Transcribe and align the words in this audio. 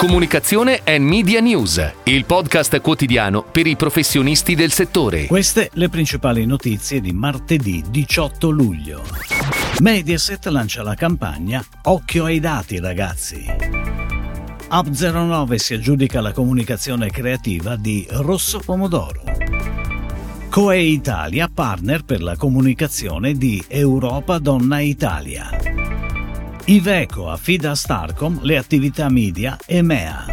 Comunicazione 0.00 0.80
e 0.82 0.98
Media 0.98 1.40
News, 1.40 1.92
il 2.04 2.24
podcast 2.24 2.80
quotidiano 2.80 3.42
per 3.42 3.66
i 3.66 3.76
professionisti 3.76 4.54
del 4.54 4.72
settore. 4.72 5.26
Queste 5.26 5.68
le 5.74 5.90
principali 5.90 6.46
notizie 6.46 7.02
di 7.02 7.12
martedì 7.12 7.84
18 7.86 8.48
luglio. 8.48 9.02
Mediaset 9.80 10.46
lancia 10.46 10.82
la 10.82 10.94
campagna 10.94 11.62
Occhio 11.82 12.24
ai 12.24 12.40
dati 12.40 12.80
ragazzi. 12.80 13.44
Up09 14.70 15.56
si 15.56 15.74
aggiudica 15.74 16.22
la 16.22 16.32
comunicazione 16.32 17.10
creativa 17.10 17.76
di 17.76 18.06
Rosso 18.08 18.58
Pomodoro. 18.64 19.22
Coe 20.48 20.78
Italia, 20.78 21.50
partner 21.52 22.04
per 22.04 22.22
la 22.22 22.36
comunicazione 22.36 23.34
di 23.34 23.62
Europa 23.68 24.38
Donna 24.38 24.80
Italia. 24.80 25.59
Iveco 26.66 27.28
affida 27.30 27.70
a 27.70 27.74
Starcom 27.74 28.40
le 28.42 28.56
attività 28.56 29.08
media 29.08 29.56
EMEA. 29.66 30.24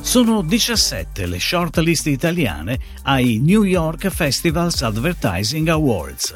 Sono 0.00 0.42
17 0.42 1.26
le 1.26 1.40
shortlist 1.40 2.06
italiane 2.06 2.78
ai 3.02 3.40
New 3.42 3.62
York 3.62 4.08
Festivals 4.10 4.82
Advertising 4.82 5.68
Awards. 5.68 6.34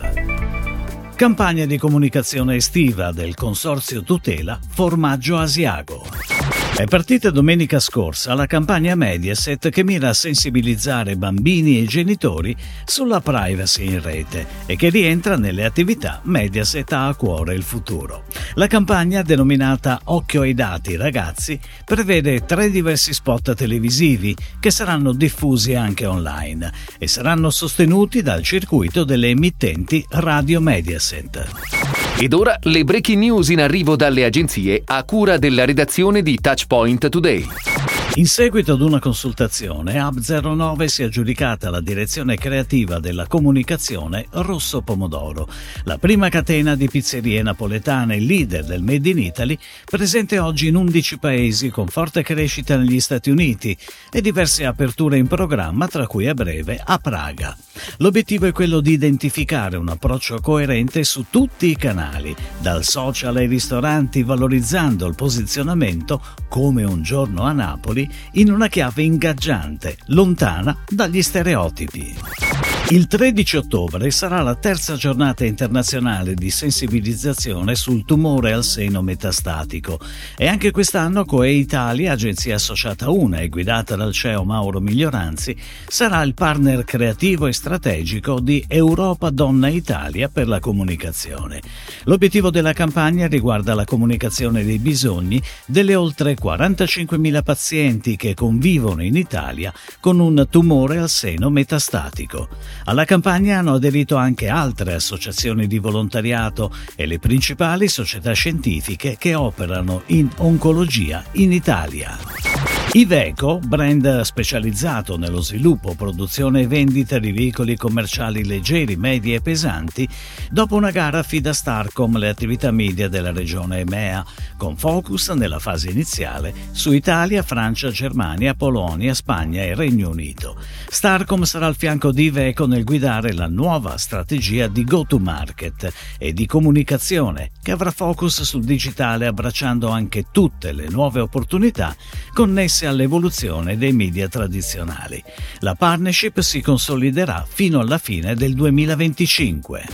Campagna 1.15 1.67
di 1.67 1.79
comunicazione 1.79 2.57
estiva 2.57 3.13
del 3.13 3.35
Consorzio 3.35 4.03
Tutela 4.03 4.59
Formaggio 4.69 5.37
Asiago. 5.37 6.58
È 6.77 6.85
partita 6.85 7.31
domenica 7.31 7.81
scorsa 7.81 8.35
la 8.35 8.47
campagna 8.47 8.95
Mediaset 8.95 9.69
che 9.69 9.83
mira 9.83 10.11
a 10.11 10.15
sensibilizzare 10.15 11.17
bambini 11.17 11.81
e 11.81 11.87
genitori 11.87 12.55
sulla 12.85 13.21
privacy 13.21 13.87
in 13.87 14.01
rete 14.01 14.47
e 14.67 14.77
che 14.77 14.89
rientra 14.89 15.37
nelle 15.37 15.65
attività 15.65 16.21
Mediaset 16.23 16.93
ha 16.93 17.09
a 17.09 17.15
cuore 17.15 17.55
il 17.55 17.65
futuro. 17.65 18.25
La 18.55 18.69
campagna, 18.69 19.23
denominata 19.23 20.01
Occhio 20.05 20.43
ai 20.43 20.55
dati 20.55 20.95
ragazzi, 20.97 21.59
prevede 21.85 22.45
tre 22.45 22.71
diversi 22.71 23.13
spot 23.13 23.55
televisivi 23.55 24.37
che 24.61 24.71
saranno 24.71 25.13
diffusi 25.13 25.75
anche 25.75 26.07
online 26.07 26.73
e 26.99 27.09
saranno 27.09 27.51
sostenuti 27.51 28.23
dal 28.23 28.43
circuito 28.43 29.03
delle 29.03 29.29
emittenti 29.31 30.05
Radio 30.11 30.61
Mediaset. 30.61 31.97
Ed 32.21 32.33
ora 32.33 32.59
le 32.63 32.83
breaking 32.83 33.23
news 33.23 33.49
in 33.49 33.61
arrivo 33.61 33.95
dalle 33.95 34.25
agenzie 34.25 34.83
a 34.85 35.05
cura 35.05 35.39
della 35.39 35.65
redazione 35.65 36.21
di 36.21 36.37
Touchpoint 36.59 37.09
Today. 37.09 37.98
In 38.15 38.27
seguito 38.27 38.73
ad 38.73 38.81
una 38.81 38.99
consultazione, 38.99 40.01
Hub09 40.01 40.87
si 40.87 41.03
è 41.03 41.05
aggiudicata 41.05 41.71
la 41.71 41.81
direzione 41.81 42.37
creativa 42.37 42.99
della 42.99 43.29
comunicazione 43.29 44.27
Rosso 44.31 44.81
Pomodoro, 44.81 45.49
la 45.85 45.99
prima 45.99 46.29
catena 46.29 46.75
di 46.75 46.89
pizzerie 46.89 47.43
napoletane 47.43 48.19
leader 48.19 48.65
del 48.65 48.83
Made 48.83 49.09
in 49.09 49.19
Italy, 49.19 49.57
presente 49.85 50.39
oggi 50.41 50.67
in 50.67 50.75
11 50.75 51.19
paesi 51.19 51.69
con 51.69 51.87
forte 51.87 52.23
crescita 52.23 52.77
negli 52.77 52.99
Stati 52.99 53.31
Uniti 53.31 53.77
e 54.11 54.21
diverse 54.21 54.65
aperture 54.65 55.17
in 55.17 55.29
programma, 55.29 55.87
tra 55.87 56.07
cui 56.07 56.27
a 56.27 56.35
breve 56.35 56.81
a 56.83 56.99
Praga. 56.99 57.57
L'obiettivo 57.99 58.47
è 58.47 58.53
quello 58.53 58.81
di 58.81 58.93
identificare 58.93 59.77
un 59.77 59.89
approccio 59.89 60.41
coerente 60.41 61.05
su 61.05 61.27
tutti 61.31 61.71
i 61.71 61.77
canali, 61.77 62.35
dal 62.61 62.83
social 62.83 63.37
ai 63.37 63.47
ristoranti, 63.47 64.25
valorizzando 64.25 65.07
il 65.07 65.15
posizionamento 65.15 66.21
come 66.49 66.83
un 66.83 67.03
giorno 67.03 67.43
a 67.43 67.53
Napoli 67.53 67.98
in 68.33 68.53
una 68.53 68.69
chiave 68.69 69.03
ingaggiante, 69.03 69.97
lontana 70.07 70.77
dagli 70.89 71.23
stereotipi. 71.23 72.68
Il 72.91 73.07
13 73.07 73.59
ottobre 73.59 74.11
sarà 74.11 74.41
la 74.41 74.55
terza 74.55 74.95
giornata 74.95 75.45
internazionale 75.45 76.33
di 76.33 76.49
sensibilizzazione 76.49 77.75
sul 77.75 78.07
tumore 78.07 78.55
al 78.55 78.65
seno 78.65 79.03
metastatico 79.03 80.01
e 80.39 80.47
anche 80.47 80.71
quest'anno 80.71 81.27
Coe 81.27 81.51
Italia, 81.51 82.13
agenzia 82.13 82.55
associata 82.55 83.11
una 83.11 83.41
e 83.41 83.51
guidata 83.51 83.95
dal 83.95 84.15
CEO 84.15 84.43
Mauro 84.45 84.81
Miglioranzi, 84.81 85.55
sarà 85.87 86.23
il 86.23 86.33
partner 86.33 86.85
creativo 86.85 87.47
e 87.47 87.53
strategico 87.53 88.41
di 88.41 88.65
Europa 88.67 89.29
Donna 89.29 89.69
Italia 89.69 90.31
per 90.31 90.49
la 90.49 90.59
comunicazione. 90.59 91.61
L'obiettivo 92.05 92.49
della 92.49 92.73
campagna 92.73 93.27
riguarda 93.27 93.75
la 93.75 93.85
comunicazione 93.85 94.65
dei 94.65 94.79
bisogni 94.79 95.43
delle 95.67 95.95
oltre 95.95 96.35
45.000 96.35 97.43
pazienti 97.43 98.17
che 98.17 98.33
convivono 98.33 99.03
in 99.03 99.17
Italia 99.17 99.75
con 100.01 100.21
un 100.21 100.47
tumore 100.49 100.97
al 100.97 101.11
seno 101.11 101.51
metastatico. 101.51 102.49
Alla 102.85 103.05
campagna 103.05 103.59
hanno 103.59 103.75
aderito 103.75 104.17
anche 104.17 104.49
altre 104.49 104.95
associazioni 104.95 105.67
di 105.67 105.79
volontariato 105.79 106.75
e 106.95 107.07
le 107.07 107.19
principali 107.19 107.89
società 107.89 108.33
scientifiche 108.33 109.17
che 109.19 109.35
operano 109.35 110.03
in 110.07 110.29
oncologia 110.39 111.23
in 111.33 111.53
Italia. 111.53 112.48
Iveco, 112.91 113.59
brand 113.59 114.23
specializzato 114.23 115.19
nello 115.19 115.43
sviluppo, 115.43 115.95
produzione 115.95 116.63
e 116.63 116.67
vendita 116.67 117.19
di 117.19 117.33
veicoli 117.33 117.77
commerciali 117.77 118.47
leggeri, 118.47 118.97
medi 118.97 119.35
e 119.35 119.43
pesanti, 119.43 120.09
dopo 120.51 120.75
una 120.75 120.91
gara 120.91 121.19
affida 121.19 121.51
a 121.51 121.53
Starcom 121.53 122.17
le 122.17 122.31
attività 122.31 122.71
media 122.71 123.09
della 123.09 123.31
regione 123.31 123.81
EMEA, 123.81 124.25
con 124.57 124.79
focus 124.79 125.29
nella 125.33 125.59
fase 125.59 125.91
iniziale 125.91 126.55
su 126.71 126.93
Italia, 126.93 127.43
Francia, 127.43 127.91
Germania, 127.91 128.55
Polonia, 128.55 129.13
Spagna 129.13 129.61
e 129.61 129.75
Regno 129.75 130.09
Unito. 130.09 130.57
Starcom 130.89 131.43
sarà 131.43 131.67
al 131.67 131.77
fianco 131.77 132.11
di 132.11 132.25
Iveco 132.25 132.67
nel 132.67 132.85
guidare 132.85 133.35
la 133.35 133.49
nuova 133.49 133.99
strategia 133.99 134.67
di 134.67 134.85
go-to-market 134.85 135.93
e 136.17 136.33
di 136.33 136.47
comunicazione 136.47 137.51
che 137.63 137.71
avrà 137.71 137.91
focus 137.91 138.43
sul 138.43 138.65
digitale 138.65 139.27
abbracciando 139.27 139.91
anche 139.91 140.29
tutte 140.33 140.73
le 140.73 140.89
nuove 140.89 141.21
opportunità 141.21 141.95
connesse 142.33 142.78
connesse 142.79 142.87
all'evoluzione 142.87 143.77
dei 143.77 143.93
media 143.93 144.29
tradizionali. 144.29 145.23
La 145.61 145.75
partnership 145.75 146.41
si 146.41 146.61
consoliderà 146.61 147.45
fino 147.49 147.81
alla 147.81 147.99
fine 147.99 148.35
del 148.35 148.55
2025. 148.55 149.87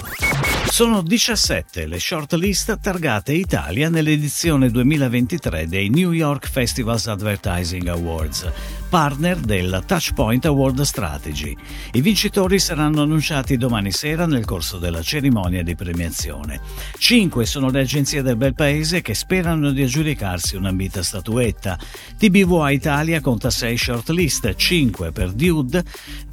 Sono 0.68 1.02
17 1.02 1.86
le 1.86 1.98
shortlist 1.98 2.80
targate 2.80 3.32
Italia 3.32 3.88
nell'edizione 3.88 4.70
2023 4.70 5.68
dei 5.68 5.88
New 5.88 6.12
York 6.12 6.48
Festivals 6.48 7.06
Advertising 7.06 7.86
Awards, 7.88 8.50
partner 8.94 9.40
della 9.40 9.82
Touchpoint 9.82 10.44
Award 10.44 10.82
Strategy. 10.82 11.52
I 11.94 12.00
vincitori 12.00 12.60
saranno 12.60 13.02
annunciati 13.02 13.56
domani 13.56 13.90
sera 13.90 14.24
nel 14.24 14.44
corso 14.44 14.78
della 14.78 15.02
cerimonia 15.02 15.64
di 15.64 15.74
premiazione. 15.74 16.60
Cinque 16.96 17.44
sono 17.44 17.70
le 17.70 17.80
agenzie 17.80 18.22
del 18.22 18.36
bel 18.36 18.54
paese 18.54 19.02
che 19.02 19.14
sperano 19.14 19.72
di 19.72 19.82
aggiudicarsi 19.82 20.54
un'ambita 20.54 21.02
statuetta. 21.02 21.76
TBVA 22.16 22.70
Italia 22.70 23.20
conta 23.20 23.50
6 23.50 23.76
shortlist, 23.76 24.54
5 24.54 25.10
per 25.10 25.32
Dude, 25.32 25.82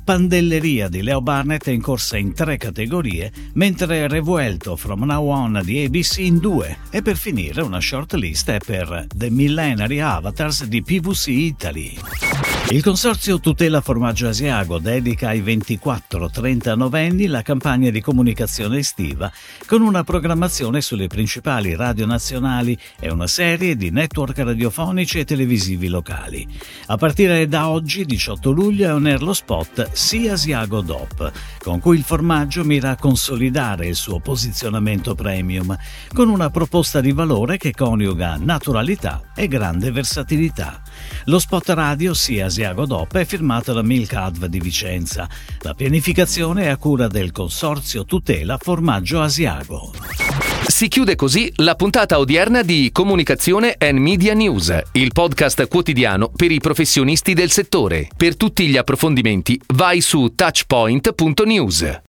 Pandelleria 0.04 0.88
di 0.88 1.02
Leo 1.02 1.22
Barnett 1.22 1.68
è 1.68 1.72
in 1.72 1.82
corsa 1.82 2.18
in 2.18 2.36
tre 2.36 2.58
categorie, 2.58 3.32
mentre 3.54 4.08
Revuelto 4.08 4.76
From 4.76 5.04
Now 5.04 5.28
On 5.30 5.62
di 5.64 5.84
ABC 5.84 6.20
in 6.20 6.38
due 6.38 6.78
e 6.92 7.02
per 7.02 7.18
finire 7.18 7.64
una 7.64 7.82
shortlist 7.82 8.52
è 8.52 8.60
per 8.64 9.08
The 9.16 9.32
Millenary 9.32 9.98
Avatars 9.98 10.66
di 10.66 10.84
PVC 10.84 11.28
Italy. 11.28 12.31
Il 12.72 12.82
consorzio 12.82 13.42
Tutela 13.42 13.82
Formaggio 13.82 14.30
Asiago 14.30 14.80
dedica 14.80 15.28
ai 15.28 15.42
24-30 15.42 16.74
novenni 16.78 17.28
la 17.28 17.42
campagna 17.42 17.90
di 17.90 18.00
comunicazione 18.00 18.78
estiva 18.78 19.30
con 19.66 19.82
una 19.82 20.06
programmazione 20.06 20.80
sulle 20.80 21.08
principali 21.08 21.76
radio 21.76 22.06
nazionali 22.06 22.78
e 22.98 23.12
una 23.12 23.28
serie 23.28 23.76
di 23.76 23.90
network 23.90 24.38
radiofonici 24.38 25.20
e 25.20 25.26
televisivi 25.26 25.90
locali. 25.90 26.48
A 26.86 26.96
partire 26.96 27.46
da 27.50 27.68
oggi, 27.68 28.06
18 28.06 28.52
luglio, 28.52 28.88
è 28.88 28.94
on 28.94 29.06
air 29.06 29.36
spot 29.36 29.92
Sì 29.92 30.30
Asiago 30.30 30.80
DOP, 30.80 31.30
con 31.62 31.82
cui 31.82 31.98
il 31.98 32.04
formaggio 32.04 32.64
mira 32.64 32.92
a 32.92 32.96
consolidare 32.96 33.88
il 33.88 33.96
suo 33.96 34.22
posizionamento 34.22 35.14
premium, 35.14 35.78
con 36.14 36.30
una 36.30 36.50
proposta 36.50 37.02
di 37.02 37.12
valore 37.12 37.58
che 37.58 37.74
coniuga 37.74 38.38
naturalità 38.38 39.22
e 39.36 39.50
grande 39.50 39.92
versatilità. 39.92 40.82
Lo 41.26 41.40
spot 41.40 41.70
radio 41.70 42.14
Sì 42.14 42.40
Asiago 42.40 42.86
DOP 42.86 43.18
è 43.18 43.26
firmato 43.26 43.74
da 43.74 43.82
Milk 43.82 44.14
Adv 44.14 44.46
di 44.46 44.60
Vicenza. 44.60 45.30
La 45.60 45.74
pianificazione 45.74 46.64
è 46.64 46.68
a 46.68 46.78
cura 46.78 47.08
del 47.08 47.32
Consorzio 47.32 48.06
Tutela 48.06 48.58
Formaggio 48.60 49.22
Asiago. 49.22 49.92
Si 50.68 50.88
chiude 50.88 51.16
così 51.16 51.52
la 51.58 51.76
puntata 51.76 52.18
odierna 52.18 52.62
di 52.62 52.90
Comunicazione 52.92 53.76
and 53.78 54.00
Media 54.00 54.34
News, 54.34 54.76
il 54.94 55.12
podcast 55.12 55.68
quotidiano 55.68 56.30
per 56.36 56.52
i 56.52 56.60
professionisti 56.60 57.34
del 57.34 57.52
settore. 57.52 58.08
Per 58.16 58.38
tutti 58.38 58.68
gli 58.68 58.78
approfondimenti 58.78 59.60
vai 59.74 60.02
su 60.02 60.34
touchpoint.news. 60.36 62.00